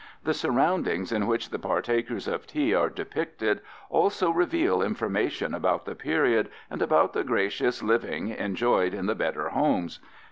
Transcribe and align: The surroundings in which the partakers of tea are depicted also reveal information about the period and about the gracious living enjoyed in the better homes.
The 0.23 0.33
surroundings 0.33 1.11
in 1.11 1.27
which 1.27 1.51
the 1.51 1.59
partakers 1.59 2.27
of 2.27 2.47
tea 2.47 2.73
are 2.73 2.89
depicted 2.89 3.61
also 3.87 4.31
reveal 4.31 4.81
information 4.81 5.53
about 5.53 5.85
the 5.85 5.93
period 5.93 6.49
and 6.71 6.81
about 6.81 7.13
the 7.13 7.23
gracious 7.23 7.83
living 7.83 8.29
enjoyed 8.29 8.95
in 8.95 9.05
the 9.05 9.13
better 9.13 9.49
homes. 9.49 9.99